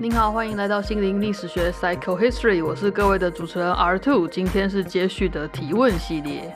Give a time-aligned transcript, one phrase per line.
[0.00, 6.54] 您好，欢迎来到心灵历史学 Psycho History，我是各位的主持人 R Two，今天是接续的提问系列。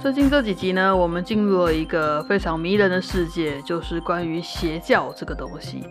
[0.00, 5.88] 最近这几集呢，我们进入了一个非常迷人的世界，就是关于邪教这个东西。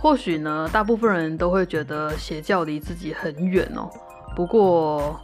[0.00, 3.90] 或许呢，大部分人都会觉得邪教离自己很远哦。
[4.36, 5.20] 不过，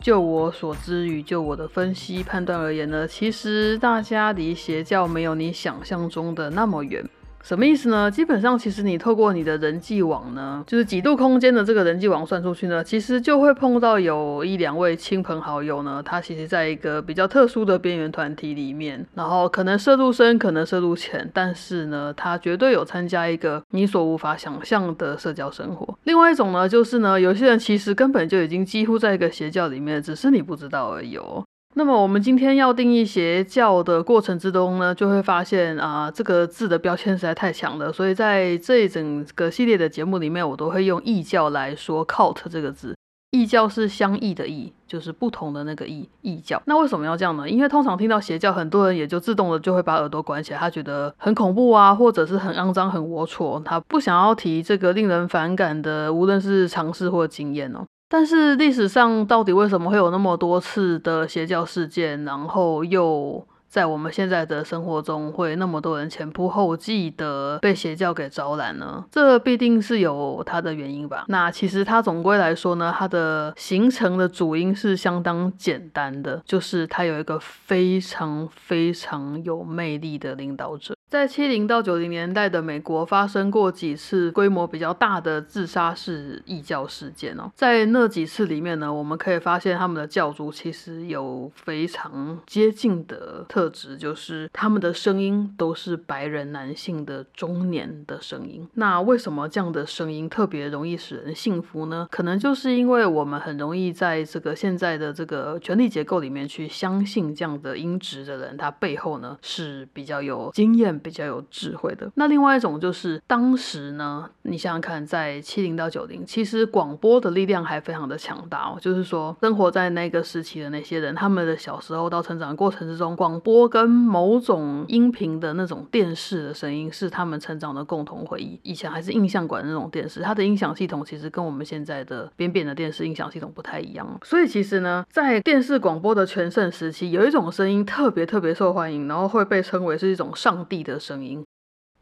[0.00, 7.08] 就我所知与就我的分析判断而言呢，其实大家离邪教没有你想象中的那么远。
[7.46, 8.10] 什么意思呢？
[8.10, 25.96] 基本上，其实你透过你的人际网呢，就是几度空间的这个人际网算出去呢，其实就会碰到有一两位亲朋好友呢，他其实在一个比较特殊的边缘团体里面，然后可能涉入深，可能涉入浅，但是呢，他绝对有参加一个你所无法想象的社交生活。
[26.02, 31.44] 另外一种呢，就是呢，有些人其实根本就已经几乎在一个邪教里面，只是你不知道而已哦。
[31.78, 42.96] 那么我们今天要定义邪教的过程之中呢，就会发现啊，这个字的标签实在太强了，所以在这整个系列的节目里面，我都会用异教来说 cult 这个字。
[43.32, 46.62] 异教是相异的异，就是不同的那个异异教。
[46.64, 47.46] 那为什么要这样呢？
[47.46, 57.84] 因为通常听到邪教，很多人也就自动的就会把耳朵关起来，他觉得很恐怖啊，或者是很肮脏、很龌龊，他不想要提这个令人反感的，无论是尝试或经验哦。
[58.08, 69.04] 但是历史上到底为什么会有那么多次的邪教事件，然后又在我们现在的生活中会那么多人前仆后继的被邪教给招揽呢？
[69.12, 71.26] 这必定是有它的原因吧？
[71.28, 80.96] 那其实它总归来说呢，它的形成的主因是相当简单的，就是它有一个非常非常有魅力的领导者。
[81.08, 87.48] 在七零到九零年代的美国，发生过几次规模比较大的自杀式异教事件哦。
[87.54, 98.68] 在那几次里面呢，我们可以发现他们的教主其实有非常接近的特质，就是他们的声音都是白人男性的中年的声音。
[98.74, 102.08] 那为什么这样的声音特别容易使人信服呢？
[102.10, 110.86] 可能就是因为我们很容易在这个现在的这个权力结构里面去相信这样的音质的人，他背后呢是比较有经验。
[111.06, 112.10] 比较有智慧的。
[112.16, 118.76] 那另外一种就是当时呢，你想想看，在七零到九零，其实广播的力量还非常的强大哦。
[118.80, 128.60] 就是说，生活在那个时期的那些人，他们的小时候到成长过程之中，广播播跟某种音频的那种电视的声音，是他们成长的共同回忆。
[128.62, 134.06] 以前还是印象馆那种电视，它的音响系统其实跟我们现在的扁扁的电视音响系统不太一样。
[134.22, 140.76] 所以其实呢，在电视广播的全盛时期，有一种声音特别特别受欢迎，然后会被称为是一种上帝。
[140.86, 141.44] 的声音，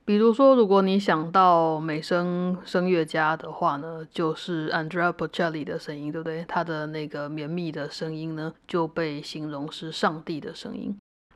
[0.04, 6.44] 比如说，如果你想到美声声乐家的话呢，就是 Andrea Bocelli 的声音，对不对？
[6.46, 10.94] 他的那个绵密的声音呢，就被形容是上帝的声音。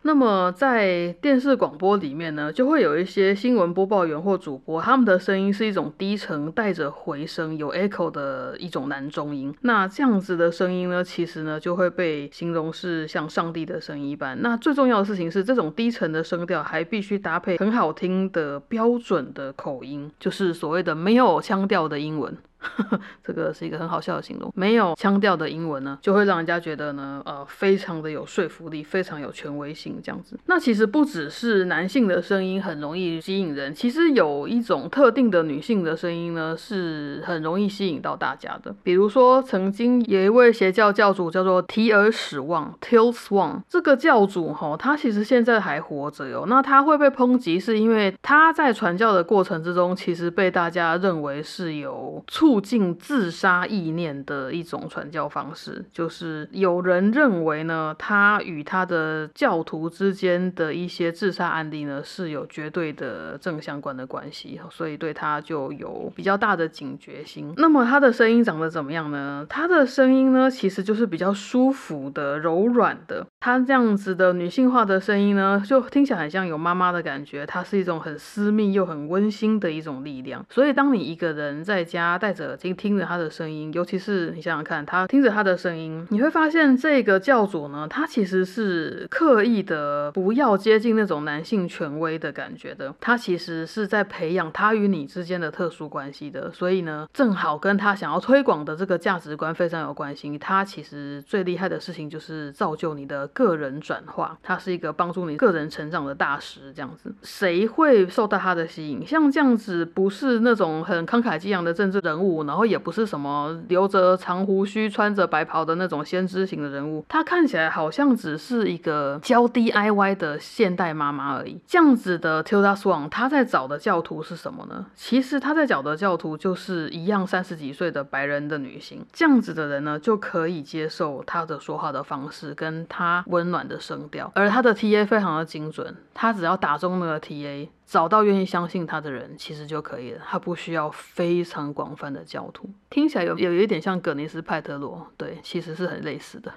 [0.08, 9.54] 那么在电视广播里面呢，就会有一些新闻播报员或主播，他们的声音是一种低沉带着回声、有 echo 的一种男中音。
[9.60, 14.40] 那这样子的声音呢，其实呢就会被形容是像上帝的声音一般。
[14.40, 22.34] 那最重要的事情是，这种低沉的声调还必须搭配很好听的标准的口音，就是所谓的没有腔调的英文。
[23.24, 30.38] 这个是一个很好笑的形容，没有腔调的英文呢，就会让人家觉得呢，呃，非常的有说服力，非常有权威性这样子。
[30.46, 38.74] 那其实不只是男性的声音很容易吸引人，其实有一种特定的女性的声音呢，是很容易吸引到大家的。
[38.82, 46.44] 比如说，曾经有一位邪教教主叫做提尔史旺 （Til Swan），这个教主哈，他其实现在还活着哟。
[46.48, 52.47] 那他会被抨击，是因为他在传教的过程之中，其实被大家认为是有促。
[52.48, 67.52] 促进自杀意念的一种传教方式，就是有人认为呢，他与他的教徒之间的一些自杀案例呢是有绝对的正相关的关系，所以对他就有比较大的警觉心。
[67.58, 69.44] 那么他的声音长得怎么样呢？
[69.46, 73.26] 他的声音呢，其实就是比较舒服的、柔软的。
[73.40, 77.44] 他这样子的女性化的声音呢，就听起来很像有妈妈的感觉。
[77.44, 80.42] 它是一种很私密又很温馨的一种力量。
[80.48, 82.37] 所以当你一个人在家带。
[82.46, 100.38] 耳机听着他的声音，尤其是你想想看，他听着他的声音，你会发现这个教主呢，他其实是刻意的不要接近那种男性权威的感觉的，他其实是在培养他与你之间的特殊关系的，所以呢，正好跟他想要推广的这个价值观非常有关系。
[100.38, 106.72] 他其实最厉害的事情就是造就你的个人转化，他是一个帮助你个人成长的大师。
[106.74, 109.06] 这样子，谁会受到他的吸引？
[109.06, 112.27] 像这样子，不是那种很慷慨激昂的政治人物。
[112.46, 121.60] 然后也不是什么留着长胡须、穿着白袍的那种先知型的人物，他看起来好像只是一个教 DIY 的现代妈妈而已。
[121.66, 124.86] 这样子的 Tilda Swan，他在找的教徒是什么呢？
[124.94, 129.04] 其实他在找的教徒就是一样三十几岁的白人的女性。
[129.12, 137.68] 这样子的人呢，就可以接受他的说话的方式，跟他温暖的声调，而他的 TA 非常的精准，他只要打中那个 TA。
[137.88, 140.20] 找到愿意相信他的人，其实就可以了。
[140.28, 146.52] 他不需要非常广泛的教徒，听起来有有一点像葛尼斯派特罗，对，其实是很类似的。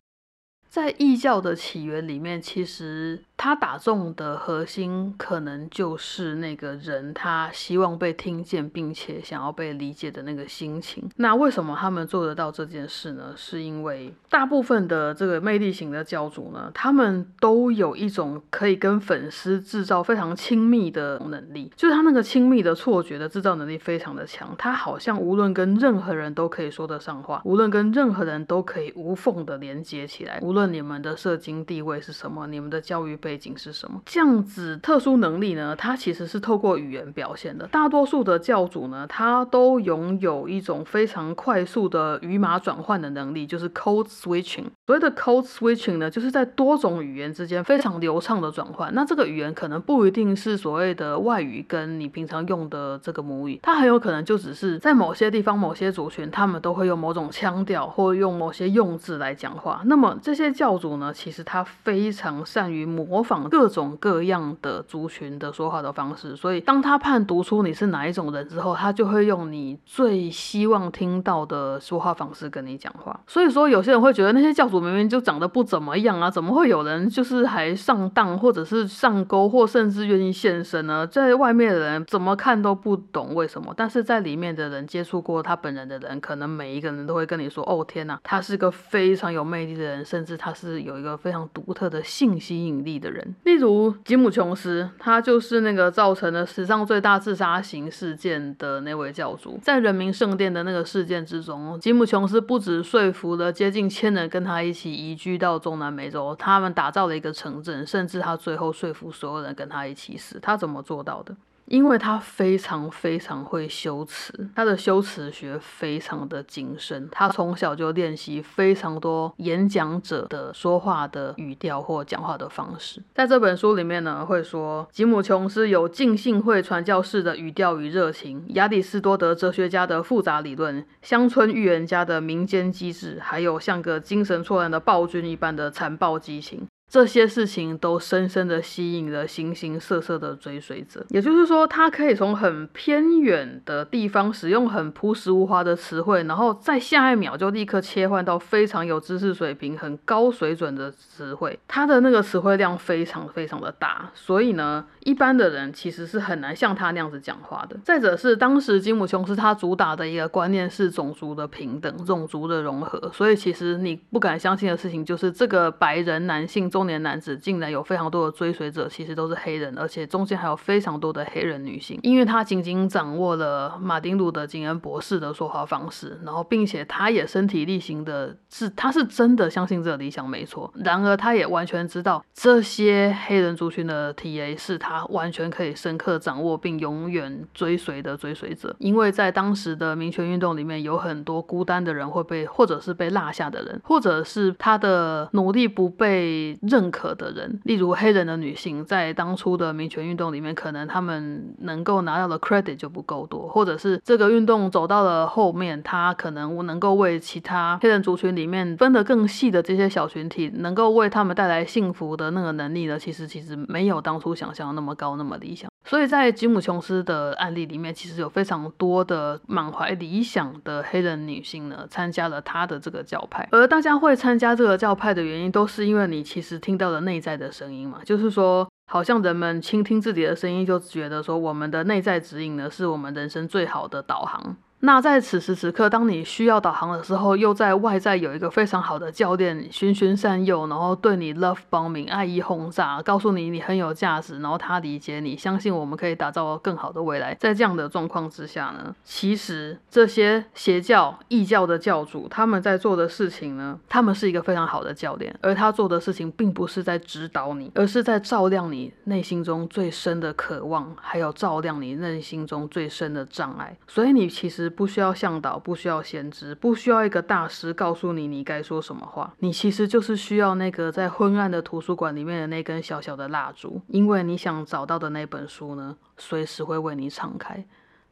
[0.72, 3.22] 在异教的起源里面，其实。
[3.44, 11.10] 他打中的核心可能就是那个人，他希望被听见，并且想要被理解的那个心情。
[11.16, 13.34] 那为什么他们做得到这件事呢？
[13.36, 24.54] 是因为大部分的这个魅力型的教主呢，他们都有一种可以跟粉丝制造非常亲密的能力，就是他那个亲密的错觉的制造能力非常的强。
[24.56, 33.32] 他好像无论跟任何人都可以说得上话，无论跟任何人都可以无缝的连接起来，无论你们的社经地位是什么，你们的教育背。
[33.32, 34.02] 背景是什么？
[34.06, 35.74] 这样子特殊能力呢？
[35.74, 37.66] 它其实是透过语言表现的。
[37.68, 44.66] 大多数的教主呢，他都拥有一种非常快速的语码转换的能力，就是 code switching。
[44.86, 48.94] 所谓的 code switching 呢，就是在多种语言之间非常流畅的转换。
[48.94, 59.82] 那这个语言可能不一定是所谓的外语，跟你平常用的这个母语，它很有可能就只是在某些地方、某些族群，他们都会用某种腔调或用某些用字来讲话。
[59.86, 73.20] 那么这些教主呢，其实他非常善于模仿各种各样的族群的说话的方式，所以当他判读出你是哪一种人之后，他就会用你最希望听到的说话方式跟你讲话。
[73.28, 81.06] 所以说，有些人会觉得那些教主明明就长得不怎么样啊，怎么会有人就是还上当，或者是上钩，或甚至愿意现身呢？
[81.08, 99.60] 在外面的人怎么看都不懂为什么，但是在里面的人接触过他本人的人，可能每一个人都会跟你说：“哦天呐，他是个非常有魅力的人，甚至他是有一个非常独特的性吸引力的。”人，例如吉姆·琼斯，他就是那个造成了史上最大自杀型事件的那位教主。
[99.62, 110.40] 在人民圣殿的那个事件之中，吉姆·琼斯不止说服了接近千人跟他一起移居到中南美洲，他们打造了一个城镇，甚至他最后说服所有人跟他一起死。
[110.42, 111.36] 他怎么做到的？
[111.72, 117.08] 因为他非常非常会修辞，他的修辞学非常的谨慎。
[117.10, 123.02] 他从小就练习非常多演讲者的说话的语调或讲话的方式。
[123.16, 136.68] 在这本书里面呢，会说吉姆·琼斯有浸信会传教士的语调与热情，亚里士多德哲学家的复杂理论，乡村预言家的民间机智，还有像个精神错乱的暴君一般的残暴激情。
[136.92, 151.58] 这些事情都深深的吸引了形形色色的追随者，也就是说，他可以从很偏远的地方使用很朴实无华的词汇，然后在下一秒就立刻切换到非常有知识水平、很高水准的词汇。
[151.66, 157.78] 他的那个词汇量非常非常的大，所以呢，一般的人其实是很难像他那样子讲话的。
[157.86, 166.81] 再者是，当时金姆琼斯他主打的一个观念是种族的平等、种族的融合，所以其实你不敢相信的事情就是这个白人男性中。
[166.82, 180.74] 中年男子竟然有非常多的追随者，其实都是黑人，而且中间还有非常多的黑人女性，因为他仅仅掌握了马丁路德金恩博士的说话方式，然后并且他也身体力行的是，他是真的相信这个理想没错。
[180.84, 196.58] 然而他也完全知道这些黑人族群的 TA 是他完全可以深刻掌握并永远追随的追随者，因为在当时的民权运动里面有很多孤单的人会被，或者是被落下的人，或者是他的努力不被。
[196.72, 212.98] 认可的人，例如黑人的女性，在当初的民权运动里面，可能他们能够拿到的 credit 就不够多，或者是这个运动走到了后面，他可能能够为其他黑人族群里面分得更细的这些小群体，能够为他们带来幸福的那个能力呢？
[212.98, 215.70] 其实其实没有当初想象那么高那么理想。
[215.84, 223.48] 所以在吉姆·琼斯的案例里面，其实有非常多的满怀理想的黑人女性呢，参加了他的这个教派。
[223.52, 234.56] 而大家会参加这个教派的原因，都是因为你其实听到了内在的声音嘛，就是说，好像人们倾听自己的声音，就觉得说，我们的内在指引呢，是我们人生最好的导航。
[234.84, 247.36] 那在此时此刻，当你需要导航的时候，又在外在有一个非常好的教练循循善诱，然后对你 love bombing 爱意轰炸，告诉你你很有价值，然后他理解你，相信我们可以打造更好的未来。
[247.36, 263.78] 在这样的状况之下呢，其实这些邪教、异教的教主他们在做的事情呢，他们是一个非常好的教练，而他做的事情并不是在指导你，而是在照亮你内心中最深的渴望，还有照亮你内心中最深的障碍。
[263.88, 264.71] 所以你其实。
[264.72, 269.34] 不需要向导，不需要先知，不需要一个大师告诉你你该说什么话。
[269.40, 277.64] 你其实就是需要那个在昏暗的图书馆里面的那根小小的蜡烛，因为你想找到的那本书呢，随时会为你敞开。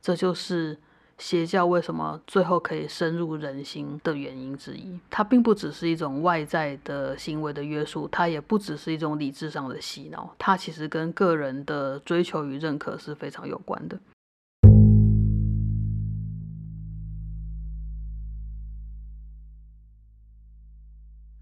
[0.02, 0.78] 这就是
[1.18, 4.98] 邪教为什么最后可以深入人心的原因之一。
[5.10, 14.00] 它并不只是一种外在的行为的约束，它也不只是一种理智上的洗脑，它其实跟个人的追求与认可是非常有关的。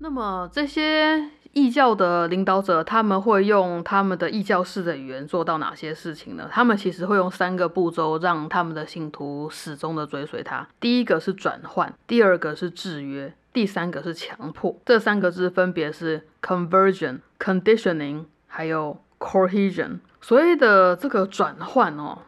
[0.07, 1.21] 那么这些
[1.51, 6.47] 异教的领导者，他们会用他们的异教式的语言做到哪些事情呢？
[6.49, 10.65] 他们其实会用三个步骤让他们的信徒始终的追随他。
[10.79, 14.73] 第一个是转换，第二个是制约，第三个是强迫。
[14.85, 19.99] 这三个字分别是 conversion、conditioning，还有 cohesion。
[20.21, 22.19] 所谓的这个转换哦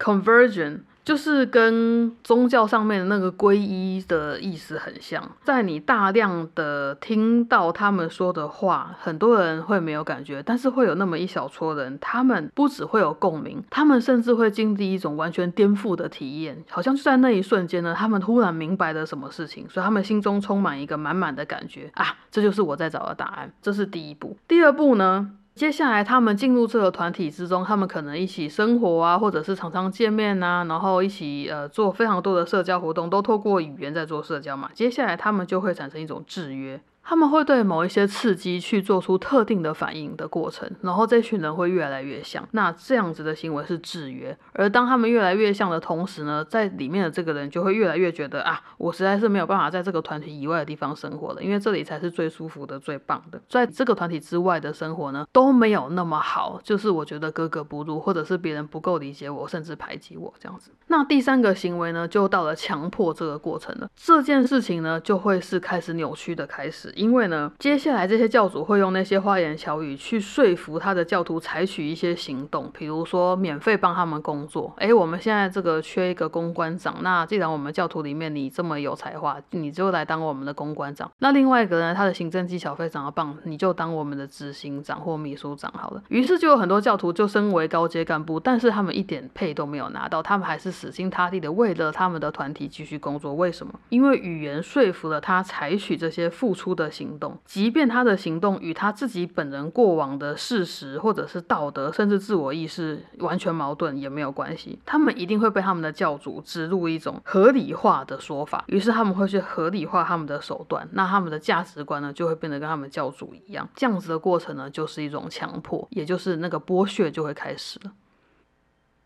[0.00, 0.80] ，conversion。
[1.04, 24.36] 就是跟宗教上面的那个皈依的意思很像，在你大量的听到他们说的话，很多人会没有感觉，但是会有那么一小撮人，他们不只会有共鸣，他们甚至会经历一种完全颠覆的体验，好像就在那一瞬间呢，他们突然明白了什么事情，所以他们心中充满一个满满的感觉啊，这就是我在找的答案，这是第一步。
[24.46, 25.32] 第二步呢？
[25.60, 34.70] 接下来，他们进入这个团体之中，他们可能一起生活啊，或者是常常见面呐，然后一起呃做非常多的社交活动，都透过语言在做社交嘛。
[34.72, 36.80] 接下来，他们就会产生一种制约。
[37.02, 42.46] 他们会对某一些刺激去做出特定的反应的过程，然后这群人会越来越像。
[42.52, 53.40] 那这样子的行为是制约，而当他们越来越像的同时呢，在里面的这个人就会越来越觉得啊，我实在是没有办法在这个团体以外的地方生活了，因为这里才是最舒服的、最棒的。
[53.48, 60.70] 在这个团体之外的生活呢，都没有那么好，就是我觉得格格不入，或者是别人不够理解我，甚至排挤我这样子。
[60.86, 63.88] 那第三个行为呢，就到了强迫这个过程了。
[63.96, 66.92] 这件事情呢，就会是开始扭曲的开始。
[67.00, 74.70] 因为呢，接下来这些教主会用那些花言巧语去说服他的教徒采取一些行动，比如说免费帮他们工作。
[74.76, 81.10] 哎，我们现在这个缺一个公关长，那既然我们教徒里面你这么有才华，你就来当我们的公关长。
[81.20, 86.02] 那另外一个呢，他的行政技巧非常的棒，你就当我们的执行长或秘书长好了。
[86.08, 93.32] 于是就有很多教徒就升为高阶干部，但是他们一点配都没有拿到，他们还是死心塌地的为了他们的团体继续工作。
[93.32, 93.72] 为什么？
[93.88, 96.90] 因为语言说服了他采取这些付出的的。
[96.90, 117.92] 行动，即便他的行动与他自己本人过往的事实，或者是道德，甚至自我意识完全矛盾也没有关系，他们一定会被他们的教主植入一种合理化的说法，于是他们会去合理化他们的手段，那他们的价值观呢就会变得跟他们教主一样，这样子的过程呢就是一种强迫，也就是那个剥削就会开始了。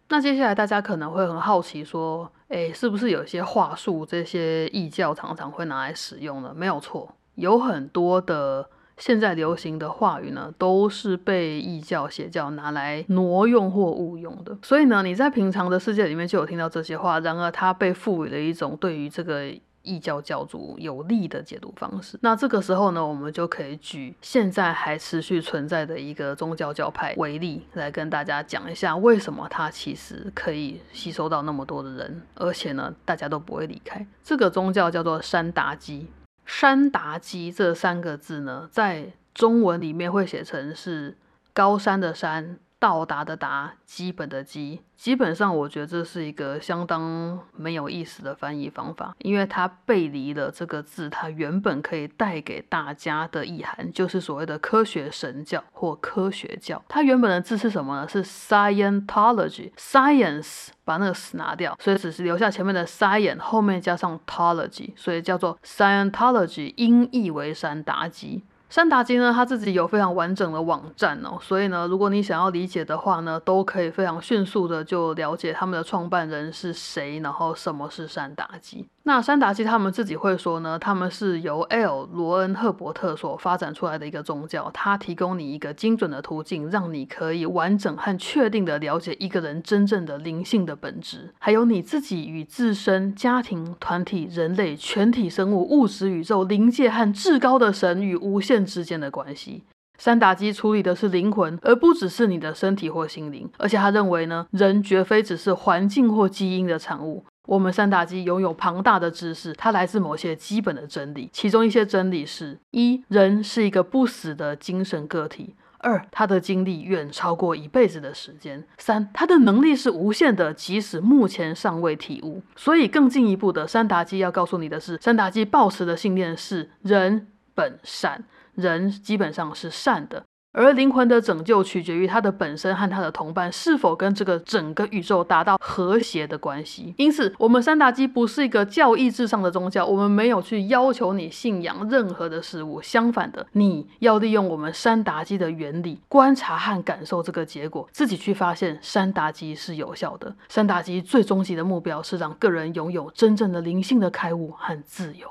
[0.08, 6.52] 那接下来大家可能会很好奇，说，诶，是不是有些话术，这些异教常常会拿来使用呢？
[6.54, 7.14] 没有错。
[7.34, 14.56] 有很多的现在流行的话语呢，都是被异教邪教拿来挪用或误用的。
[14.62, 22.16] 所以呢，你在平常的世界里面就有听到这些话，然而它被赋予了一种对于这个异教教主有利的解读方式。
[22.22, 34.06] 那这个时候呢，我们就可以举现在还持续存在的一个宗教教派为例，来跟大家讲一下为什么它其实可以吸收到那么多的人，而且呢，大家都不会离开。
[34.22, 36.06] 这个宗教叫做山达基。
[36.44, 41.16] 山达基这三个字呢，在中文里面会写成是
[41.52, 42.58] 高山的山。
[42.84, 56.84] 到达的达，基本的基，基本上我觉得这是一个相当没有意思的翻译方法，因为它背离了这个字它原本可以带给大家的意涵，就是所谓的科学神教或科学教。
[56.86, 58.06] 它原本的字是什么呢？
[58.06, 68.42] 是 Scientology，Science 把那个 s 拿掉，所以只是留下前面的 Science，后面加上 Tology，所以叫做 Scientology，音译为山达基。
[68.74, 78.88] 山达基呢，他自己有非常完整的网站哦，所以呢，如果你想要理解的话呢，都可以非常迅速的就了解他们的创办人是谁，然后什么是山达基。
[79.06, 99.64] 那山达基他们自己会说呢，他们是由 L 罗恩赫伯特所发展出来的一个宗教，它提供你一个精准的途径，让你可以完整和确定的了解一个人真正的灵性的本质，还有你自己与自身、家庭、团体、人类、全体生物、物质宇宙、灵界和至高的神与无限之间的关系。
[99.98, 107.26] 山达基处理的是灵魂，而不只是你的身体或心灵，而且他认为呢，人绝非只是环境或基因的产物。
[107.46, 122.42] 我们三打基拥有庞大的知识，它来自某些基本的真理，其中一些真理是：一人是一个不死的精神个体；二，他的经历远超过一辈子的时间；三，他的能力是无限的，即使目前尚未体悟。
[122.56, 128.24] 所以，更进一步的，山达基要告诉你的是，山达基抱持的信念是人本善，
[128.54, 130.24] 人基本上是善的。
[130.54, 136.94] 而灵魂的拯救取决于他的本身和他的同伴是否跟这个整个宇宙达到和谐的关系。
[136.96, 142.80] 因此，我们三打基不是一个教义至上的宗教，我们没有去要求你信仰任何的事物。
[142.80, 150.36] 相反的，你要利用我们三打基的原理，观察和感受这个结果，自己去发现三打基是有效的。
[150.48, 155.28] 三打基最终极的目标是让个人拥有真正的灵性的开悟和自由。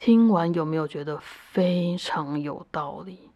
[0.00, 1.16] 听完有没有觉得
[1.52, 3.27] 非常有道理？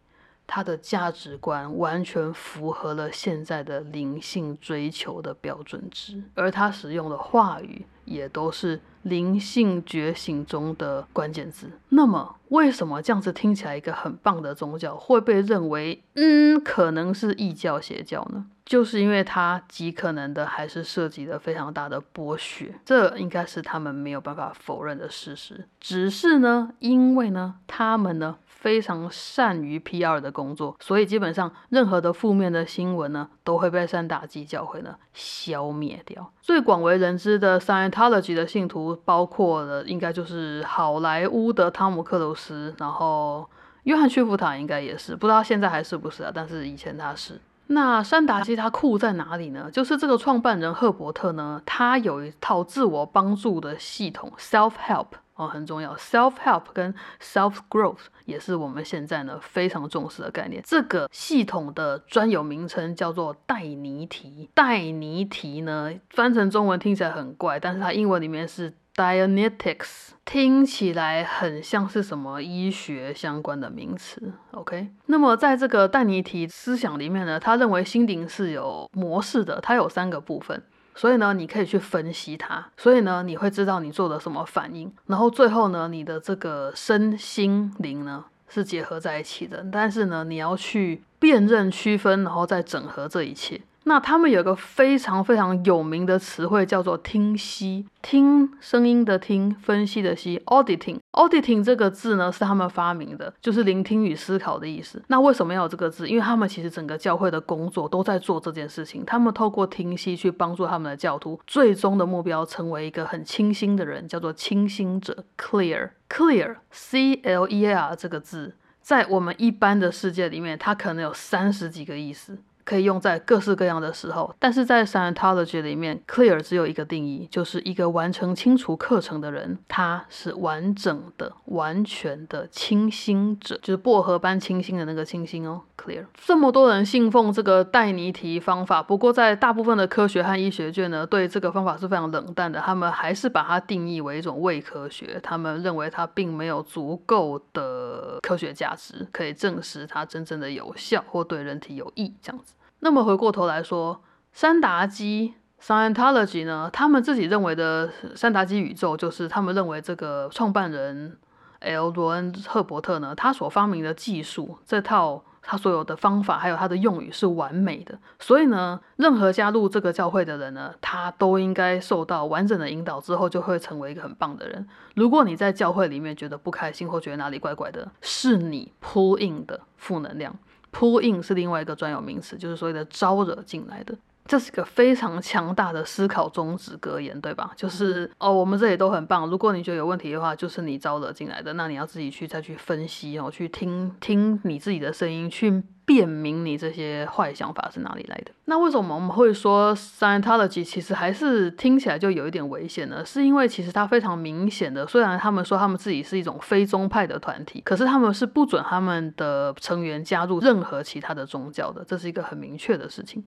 [0.45, 11.71] 他的价值观完全符合了现在的灵性追求的标准值，而他使用的话语也都是灵性觉醒中的关键字。
[11.89, 18.45] 那么，为什么这样子听起来一个很棒的宗教会被认为，嗯，可能是异教邪教呢？
[18.63, 25.67] 就是因为它极可能的还是涉及了非常大的剥削，这应该是他们没有办法否认的事实。
[25.79, 28.37] 只是呢，因为呢，他们呢。
[28.63, 36.31] 非常善于 PR 的工作，所以基本上任何的负面的新闻呢，都会被三打基教会呢消灭掉。
[36.41, 42.42] 最广为人知的 Scientology 的信徒，包括了应该就是好莱坞的汤姆克鲁斯，
[42.77, 43.47] 然后
[43.83, 46.31] 约翰屈服塔应该也是，不知道现在还是不是啊？
[46.33, 47.39] 但是以前他是。
[47.67, 49.69] 那山达基他酷在哪里呢？
[49.71, 55.07] 就是这个创办人赫伯特呢，他有一套自我帮助的系统，self help。
[55.35, 60.61] 哦，很重要，self help 跟 self growth 也是我们现在呢非常重视的概念。
[60.63, 64.47] 这个系统的专有名称叫做戴尼提。
[64.53, 74.33] 戴尼提呢翻成中文听起来很怪，但是它英文里面是 Dianetics，听起来很像是什么医学相关的名词。
[74.51, 80.61] OK，那么在这个戴尼提思想里面呢，他认为心灵是有模式的，它有三个部分。
[80.95, 93.59] 所以呢，你可以去分析它，所以呢，你会知道你做的什么反应，然后最后呢，你的这个身心灵呢是结合在一起的，但是呢，你要去辨认、区分，然后再整合这一切。
[93.85, 100.99] 那他们有个非常非常有名的词汇，叫做听析，听声音的听，分析的析，auditing。
[101.11, 105.03] auditing 这个字呢是他们发明的，就是聆听与思考的意思。
[105.07, 106.07] 那为什么要有这个字？
[106.07, 109.03] 因为他们其实整个教会的工作都在做这件事情。
[109.05, 122.37] 他们透过听析去帮助他们的教徒，最终的目标成为一个很清新的人，叫做清新者，clear，clear，c l e a r 这个字，在我们一般的世界里面，它可能有三十几个意思。
[122.65, 135.61] 可以用在各式各样的时候，但是在 Scientology 里面，clear 只有一个定义，就是一个完成清除课程的人，他是完整的、完全的清新者，就是薄荷般清新的那个清新哦。
[135.75, 152.52] clear，这么多人信奉这个戴尼提方法，不过在大部分的科学和医学界呢，对这个方法是非常冷淡的，他们还是把它定义为一种伪科学，他们认为它并没有足够的科学价值，可以证实它真正的有效或对人体有益这样子。
[152.83, 154.01] 那么回过头来说，
[154.33, 156.69] 三达基 Scientology 呢？
[156.73, 161.17] 他们自己认为的三达基宇宙，就是他们认为这个创办人
[161.61, 167.97] L 罗恩赫伯特呢，他所发明的技术，这套他所有的方法，还有他的用语是完美的。
[168.19, 174.67] 所以呢，任何加入这个教会的人呢，他都应该受到完整的引导之后，就会成为一个很棒的人。
[174.95, 180.35] 如果你在教会里面觉得不开心或觉得哪里怪怪的，是你 pull in 的负能量。
[180.73, 183.95] Pull in 是另外一个专有名词，就是所谓的招惹进来的。
[184.25, 187.51] 这是个非常强大的思考宗旨格言，对吧？
[187.55, 189.29] 就是哦，我们这里都很棒。
[189.29, 198.31] 如果你觉得有问题的话，就是你招惹进来的，那你要自己去再去分析哦，去听听你自己的声音，去辨明你这些坏想法是哪里来的。
[198.45, 203.03] 那为什么我们会说 Scientology 其实还是听起来就有一点危险呢？
[203.05, 213.23] 是因为其实它非常明显的，虽然他们说他们自己是一种非宗派的团体，可是他们是不准他们的成员加入任何其他的宗教的，这是一个很明确的事情。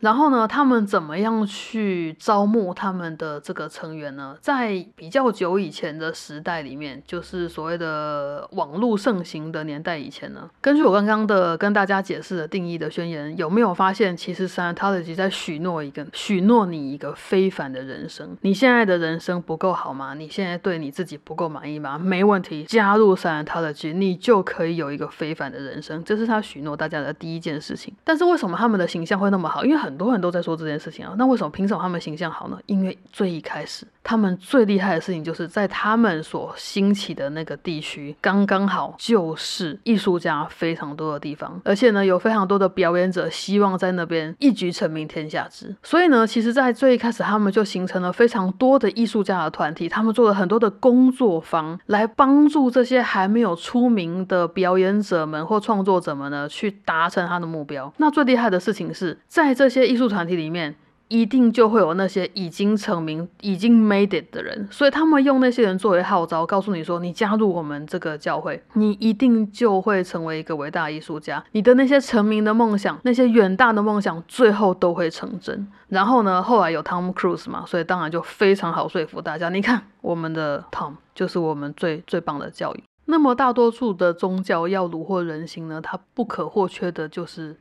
[0.00, 4.36] 然后呢，他们怎么样去招募他们的这个成员呢？
[4.40, 18.36] 在比较久以前的时代里面，就是所谓的网络盛行的年代以前呢，根据我刚刚的跟大家解释的定义的宣言，有没有发现，其实 Scientology 在许诺一个许诺你一个非凡的人生？
[18.42, 20.14] 你现在的人生不够好吗？
[20.14, 21.98] 你现在对你自己不够满意吗？
[21.98, 26.04] 没问题，加入 Scientology，你就可以有一个非凡的人生。
[26.04, 27.92] 这是他许诺大家的第一件事情。
[28.04, 29.64] 但是为什么他们的形象会那么好？
[29.64, 29.87] 因为很。
[29.88, 31.14] 很多人都在说这件事情啊。
[31.16, 32.58] 那为什么凭什么他们形象好呢？
[32.66, 45.74] 因为最一开始，他们最厉害的事情就是在他们所兴起的那个地区，刚刚好就是艺术家非常多的地方，而且呢，有非常多的表演者希望在那边一举成名天下知。
[45.82, 57.92] 所以呢，其实，在最一开始，他们就形成了非常多的艺术家的团体，他们做了很多的工作坊，来帮助这些还没有出名的表演者们或创作者们呢，去达成他的目标。
[57.98, 60.74] 那最厉害的事情是在这些些艺术团体里面。
[61.10, 71.42] 一定就会有那些已经成名、已经 made it 的人，所以他们用那些人作为号召，告诉你说：你加入我们这个教会，你一定就会成为一个伟大艺术家。
[71.52, 75.66] 你的那些成名的梦想、那些远大的梦想，最后都会成真。
[75.88, 79.48] 然后呢，后来有 Tom Cruise 嘛，所以当然就非常好说服大家。
[79.48, 82.82] 你看，我们的 Tom 就是我们最最棒的教育。
[83.06, 87.56] 那么大多数的宗教要虏获人心呢，它不可或缺的就是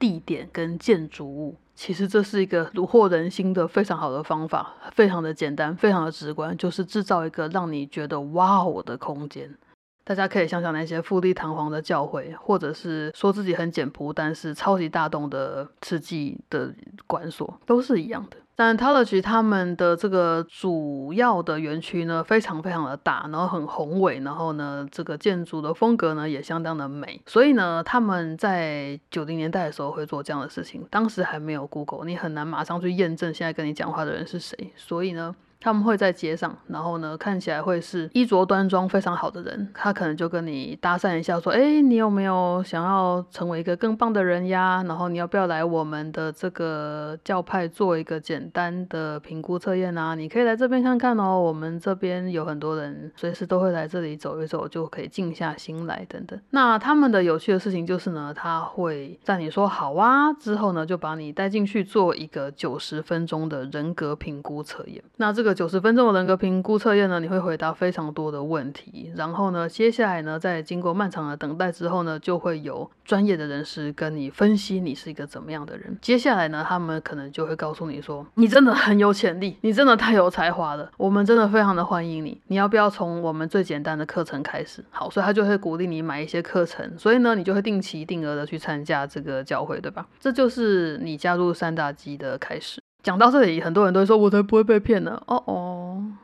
[0.00, 1.54] 地点跟建筑物。
[1.76, 9.56] 其实这是一个虏获人心的非常好的方法，非常的简单，非常的直观，就是制造一个让你觉得哇哦的空间。
[10.02, 16.74] 大家可以想想那些富丽堂皇的教会，或者是说自己很简朴但是超级大动的刺激的
[17.06, 18.36] 馆所，都是一样的。
[18.60, 30.86] 但 t a l e r 他们的这个主要的园区呢，非常非常的大，然后很宏伟，然后呢，这个建筑的风格呢也相当的美，所以呢，他们在九零年代的时候会做这样的事情。
[30.90, 35.34] 当时还没有 Google，你很难马上去验证现在跟你讲话的人是谁，所以呢。
[35.60, 39.68] 他们会在街上，然后呢，看起来会是衣着端庄、非常好的人。
[39.74, 44.82] 他可能就跟你搭讪一下，说：“哎，你有没有想要成为一个更棒的人呀？
[44.88, 50.14] 然后你要不要来我们的这个教派做一个简单的评估测验啊？
[50.14, 51.38] 你可以来这边看看哦。
[51.38, 56.40] 我们这边有很多人随时都会来这里走一走，就可以静下心来等等。
[56.50, 65.04] 那他们的有趣的事情就是呢，他会在你说好啊之后呢，就把你带进去做一个九十分钟的人格评估测验。
[65.18, 65.49] 那这个。
[65.54, 75.98] 九十分钟的人格评估测验呢，你会回答非常多的问题，然后呢，接下来呢，在经过漫长的等待之后呢，就会有专业的人士跟你分析你是一个怎么样的人。
[76.00, 82.40] 接下来呢，他们可能就会告诉你说，你真的很有潜力，你真的太有才华了，我们真的非常的欢迎你。
[82.46, 84.84] 你要不要从我们最简单的课程开始？
[84.90, 90.06] 好，所以他就会鼓励你买一些课程，所以呢，你就会定期定额的去参加这个教会，对吧？
[90.18, 92.80] 这就是你加入三大基的开始。
[93.02, 95.69] 讲到这里，很多人都会说：“我才不会被骗呢。”哦哦，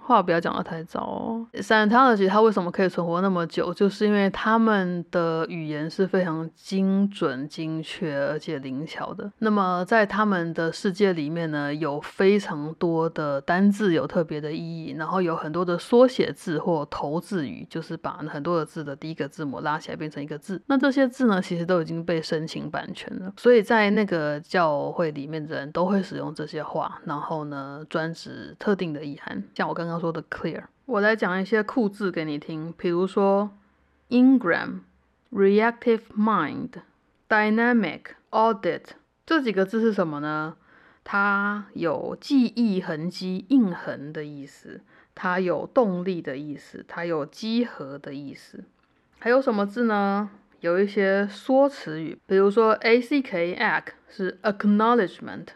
[0.06, 1.46] 话不要讲得太早哦。
[1.54, 9.32] Scientology 它为什么可以存活那么久，就是因为他们的语言是非常精准、精确而且灵巧的。
[9.38, 20.60] 那么在他们的世界里面呢，有非常多的单字有特别的意义，然后有很多的缩写字或头字语，就是把很多的字的第一个字母拉起来变成一个字。
[20.66, 26.66] 那这些字呢，其实都已经被申请版权了，所以在那个教会里面的人都会使用这些。
[26.66, 30.64] 话，然后呢，专指特定的意涵，像我刚刚说的 clear。
[30.84, 33.50] 我来讲一些酷字给你听，比如说
[34.10, 34.80] Ingram、
[35.32, 36.70] Reactive Mind、
[37.28, 38.82] Dynamic、Audit
[39.24, 40.56] 这几个字是什么呢？
[41.02, 44.80] 它有记忆痕迹、印痕的意思，
[45.14, 48.64] 它有动力的意思，它有集合的意思。
[49.18, 50.30] 还有什么字呢？
[50.60, 55.48] 有一些缩词语，比如说 ACK、是 Acknowledgement。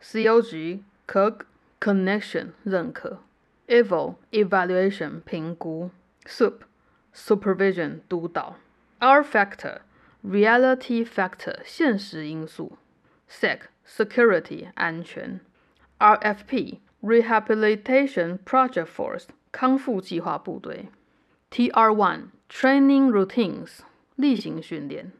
[0.00, 1.40] Cog Cog
[1.80, 3.18] connection 认可
[3.67, 5.91] ，Eval evaluation 评估，
[6.25, 6.59] Sup
[7.13, 8.57] supervision 督导，
[8.99, 9.79] R factor
[10.23, 12.77] reality factor 现实因素，
[13.29, 15.39] Sec security 安全，
[15.99, 20.87] RFP rehabilitation project force 康复计划部队，
[21.51, 23.79] TR one training routines
[24.15, 25.11] 例行训练。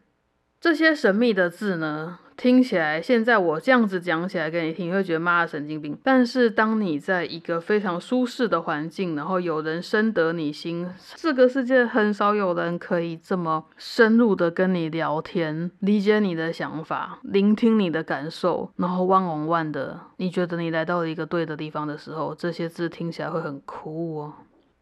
[0.61, 2.19] 这些神秘的字呢？
[2.38, 5.98] 听起来，现在我这样子讲起来给你听，你会觉得妈的神经病。
[6.04, 24.32] 但是当你在一个非常舒适的环境，然后有人深得你心，这个世界很少有人可以这么深入的跟你聊天，理解你的想法，聆听你的感受，然后 one on one 的，你觉得你来到了一个对的地方的时候，这些字听起来会很酷哦。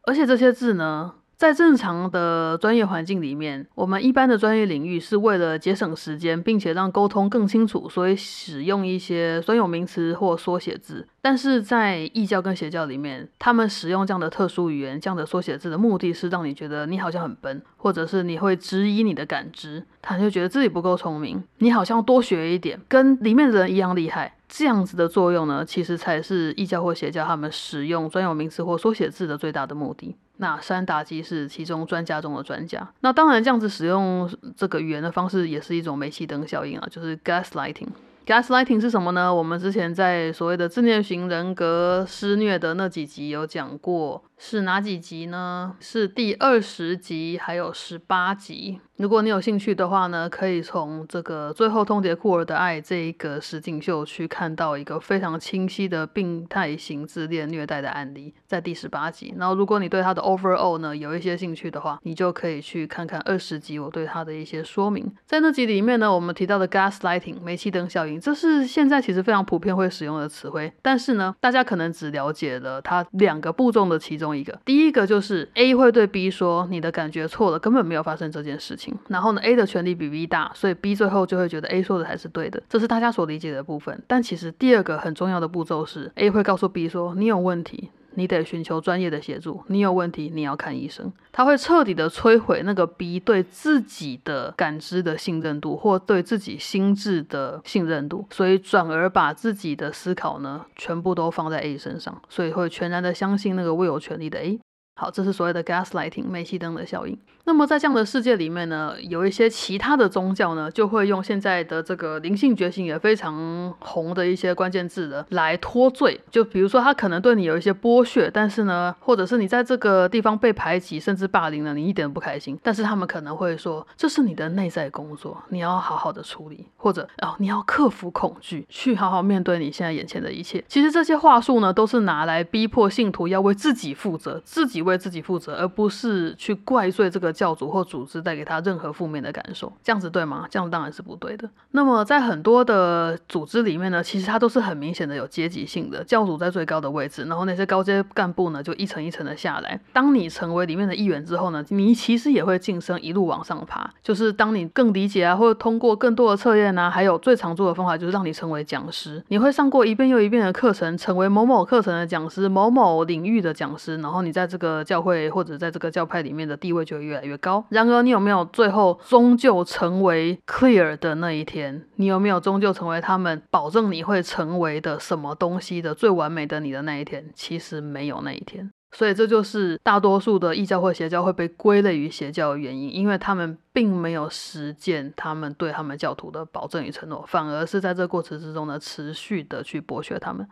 [0.02, 1.14] 而且这些字呢？
[1.36, 11.06] 在正常的专业环境里面，我们一般的专业领域是为了节省时间，并且让沟通更清楚，所以使用一些专有名词或缩写字。
[11.20, 24.35] 但是在异教跟邪教里面，他们使用这样的特殊语言、这样的缩写字的目的是让你觉得你好像很笨，或者是你会质疑你的感知，他就觉得自己不够聪明，你好像多学一点，跟里面的人一样厉害。
[24.48, 30.16] 这样子的作用呢，其实才是异教或邪教他们使用专有名词或缩写字的最大的目的。
[30.38, 32.86] 那山达基是其中专家中的专家。
[33.00, 37.88] 那当然，这样子使用这个语言的方式也是一种煤气灯效应啊，就是 gaslighting。
[38.26, 39.32] Gaslighting 是什么呢？
[39.32, 44.22] 我们之前在所谓的自恋型人格施虐的那几集有讲过。
[44.38, 45.76] 是哪几集呢？
[45.80, 48.80] 是第二十集，还有十八集。
[48.96, 59.34] 如果你有兴趣的话呢，可以从这个最后通牒库尔的爱这一个实景秀去看到一个非常清晰的病态型自恋虐待的案例，在第十八集。
[59.38, 65.10] 然后，如果你对他的 overall 呢有一些兴趣的话，你就可以去看看二十集我对他的一些说明。
[65.26, 70.72] 在那集里面呢，我们提到的 gaslighting 煤气灯效应，这是现在其实非常普遍会使用的词汇。
[70.82, 74.25] 但是呢，大家可能只了解了它两个步骤的其中。
[74.26, 78.92] 中一个，第一个就是 A 会对 B 说你的感觉错了，根本没有发生这件事情。
[79.08, 84.02] 然后呢，A 的权力比 B 大，所以 B 最后就会觉得 A 说的才是对的，这是大家所理解的部分。
[84.08, 87.90] 但其实第二个很重要的步骤是 A 会告诉 B 说你有问题。
[88.16, 89.62] 你得寻求专业的协助。
[89.68, 91.12] 你有问题，你要看医生。
[91.30, 104.58] 他会彻底的摧毁那个 B 对自己的感知的信任度，或对自己心智的信任度，所以转而把自己的思考呢，全部都放在 A 身上，所以会全然的相信那个未有权利的 A。
[104.98, 107.18] 好，这是所谓的 gaslighting 煤气灯的效应。
[107.44, 116.18] 那么在这样的世界里面呢，有一些其他的宗教呢，就会用现在的这个灵性觉醒也非常红的一些关键字的来脱罪。
[116.30, 122.58] 就比如说，他可能对你有一些剥削，但是呢，或者是你在这个地方被排挤，甚至霸凌了，你一点都不开心。
[122.62, 130.64] 但是他们可能会说，这是你的内在工作，你要好好的处理，或者哦，你要克服恐惧，去好好面对你现在眼前的一切。
[130.66, 134.85] 其实这些话术呢，都是拿来逼迫信徒要为自己负责，自己。
[134.86, 140.46] 为自己负责，而不是去怪罪这个教主或组织带给他任何负面的感受，这样子对吗？
[140.50, 141.48] 这样当然是不对的。
[141.72, 149.78] 那么在很多的组织里面呢，其实它都是很明显的有阶级性的，教主在最高的位置，然后那些高阶干部呢就一层一层的下来。
[149.92, 153.90] 当你成为里面的一员之后呢，你其实也会晋升，一路往上爬。
[154.02, 167.64] 就是当你更理解啊，或者通过更多的测验啊，还有最常做的方法就是让你成为讲师，你会上过一遍又一遍的课程，成为某某课程的讲师，某某领域的讲师，然后你在这个教会或者在这个教派里面的地位就会越来越高。
[167.70, 171.86] 然而，你有没有最后终究成为 clear 的那一天？
[171.96, 177.30] 你有没有终究成为他们保证你会成为的什么东西的最完美的你的那一天？
[177.34, 178.70] 其实没有那一天。
[178.92, 190.48] 所以这就是大多数的异教或邪教会被归类于邪教的原因，因为他们并没有实践他们对他们教徒的保证与承诺，反而是在这过程之中呢，持续的去剥削他们。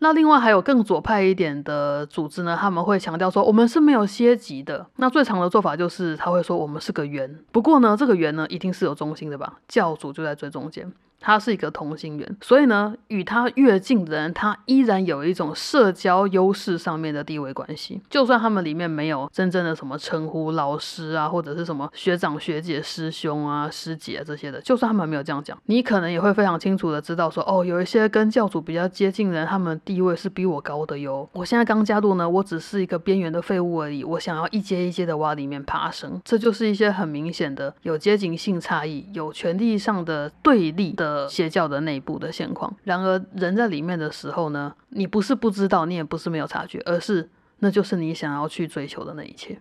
[0.00, 4.86] 那另外还有更左派一点的组织呢，他们会强调说我们是没有阶级的。
[4.96, 9.54] 那最常的做法就是他会说我们是个圆，不过呢，这个圆呢一定是有中心的吧？
[9.66, 10.92] 教主就在最中间。
[11.26, 17.98] 他是一个同心圆，所以呢，与他越近的人，他依然有一种社交优势上面的地位关系。
[18.10, 31.26] 就算他们里面没有真正的什么称呼老师啊，或者是什么学长学姐、师兄啊、师姐这些的，就算他们没有这样讲，你可能也会非常清楚的知道说，哦，有一些跟教主比较接近的人，他们地位是比我高的哟。
[31.32, 36.20] 我现在刚加入呢，我只是一个边缘的废物而已，我想要一阶一阶的往里面爬升。
[36.22, 41.13] 这就是一些很明显的有阶级性差异、有权力上的对立的。
[41.28, 42.74] 邪教的内部的现况。
[42.84, 49.60] 然而，人在里面的时候呢，你不是不知道，你也不是没有察觉，而是那就是你想要去追求的那一切。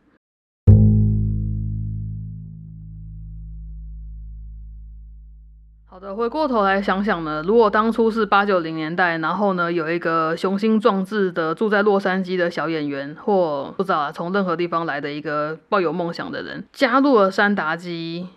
[5.86, 18.28] 好的，回过头来想想呢，如果当初是八九零年代，然后呢，有一个雄心壮志的住在洛杉矶的小演员，或不知道，从任何地方来的一个抱有梦想的人，加入了山达基。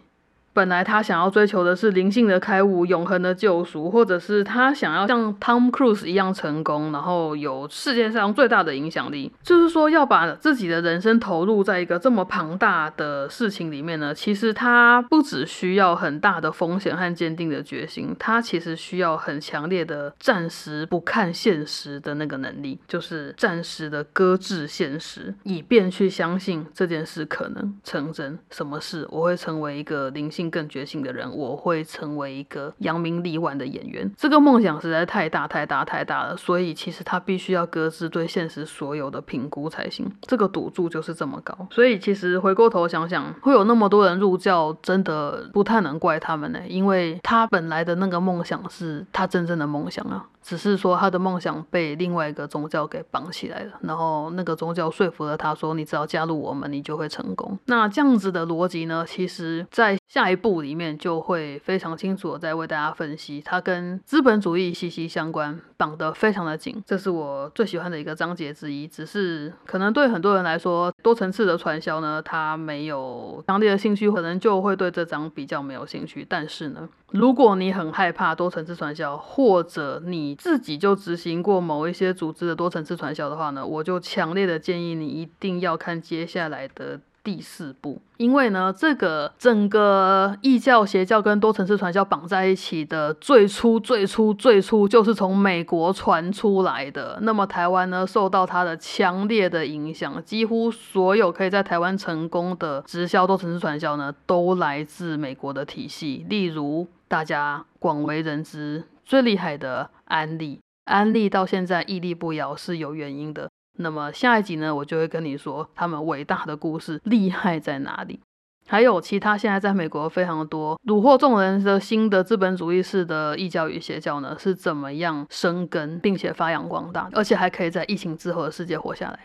[0.56, 9.30] 本来他想要追求的是灵性的开悟、永恒的救赎，或者是他想要像 Tom Cruise 一样成功，然后有世界上最大的影响力。
[9.42, 28.38] 就是说，要把自己的人生投入在一个这么庞大的事情里面呢，其实他不只需要很大的风险和坚定的决心，他其实需要很强烈的暂时不看现实的那个能力，就是暂时的搁置现实，以便去相信这件事可能成真。
[28.50, 29.06] 什么事？
[29.10, 30.45] 我会成为一个灵性。
[30.50, 34.10] 更觉醒的人，我会成为一个扬名立万的演员。
[34.16, 40.10] 这个梦想实在太大太大太大了，所以其实他必须要搁置对现实所有的评估才行。
[40.22, 50.26] 这个赌注就是这么高，所以其实回过头想想，会有那么多人入教，真的不太能怪他们呢，因为他本来的那个梦想是他真正的梦想啊。
[50.42, 57.58] 只是说他的梦想被另外一个宗教给绑起来了，然后那个宗教说服了他说，你只要加入我们，你就会成功。
[57.64, 68.86] 那这样子的逻辑呢，其实在下一步里面就会非常清楚的再为大家分析，它跟资本主义息息相关，绑得非常的紧，这是我最喜欢的一个章节之一。
[68.86, 76.24] 只是可能对很多人来说，多层次的传销呢，他没有强烈的兴趣，可能就会对这章比较没有兴趣。
[76.28, 87.00] 但是呢，如果你很害怕多层次传销，或者你自己就执行过某一些组织的多层次传销的话呢，我就强烈的建议你一定要看接下来的。
[87.26, 97.18] 第四步，因为呢，这个整个异教邪教跟多层次传销绑在一起的最初、最初、最初就是从美国传出来的。
[97.22, 106.24] 那么台湾呢，受到它的强烈的影响，几乎所有可以在台湾成功的直销多层次传销呢，都来自美国的体系。
[106.28, 113.50] 例如大家广为人知最厉害的安利，安利到现在屹立不摇是有原因的。
[113.78, 118.20] 那么下一集呢，我就会跟你说他们伟大的故事厉害在哪里，
[118.66, 129.20] 还有其他现在在美国非常多虏获众人的新的资本主义式的异教与邪教呢，是怎么样生根并且发扬光大，而且还可以在疫情之后的世界活下来。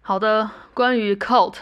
[0.00, 1.54] 好的，关于 cult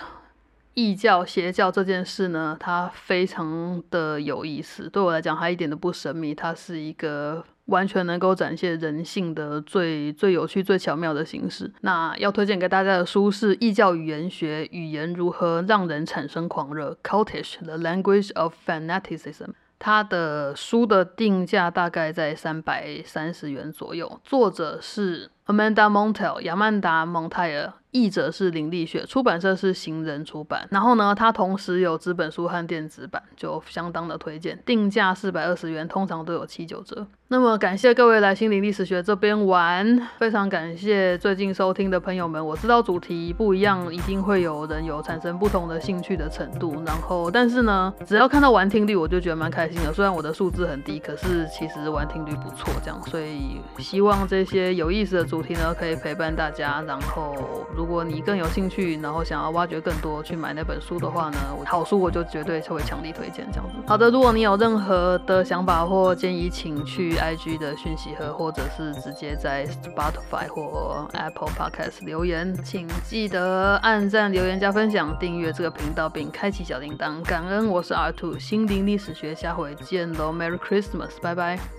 [0.75, 7.45] 异教邪教这件事呢，它非常的有意思，对我来讲它一点都不神秘，它是一个。
[7.69, 11.71] 完全能够展现人性的最最有趣、最巧妙的形式。
[11.83, 19.51] 那要推荐给大家的书是《异教语言学：语言如何让人产生狂热》（Cultish: The Language of Fanaticism）。
[19.79, 24.21] 它的书的定价大概在三百三十元左右。
[24.25, 27.73] 作者是 Amanda Montel，亚曼达·蒙泰尔。
[27.91, 30.69] 译者是林立雪，出版社是行人出版。
[30.71, 34.63] 然后呢，它同时有纸本书和电子版，就相当的推荐。
[34.67, 37.07] 定价四百二十元，通常都有七九折。
[37.29, 42.45] 那么感谢各位来心灵历史学这边玩，非常感谢最近收听的朋友们。
[42.45, 46.83] 我知道主题不一样，一定会有人有产生不同的兴趣的程度。
[46.85, 49.91] 然后，但是呢，只要看到玩听率，我就觉得蛮开心的。
[49.95, 52.71] 虽然我的数字很低，可是其实玩听率不错。
[52.85, 56.83] 这样，所以希望这些有意思的主主题呢，可以陪伴大家。
[56.87, 57.37] 然后。
[57.77, 63.77] 如果你更有兴趣，然后想要挖掘更多去买那本书的话呢，好书我就绝对会强力推荐这样子。
[63.87, 72.53] 好的，如果你有任何的想法或建议，请去 IG 的讯息盒，或者是直接在 Spotify 或 Apple Podcast 留言。
[72.65, 77.23] 请记得按赞、留言、加分享、订阅这个频道，并开启小铃铛。
[77.23, 81.78] 感恩，我是 R Two，心灵历史学，下回见喽，Merry Christmas，拜拜。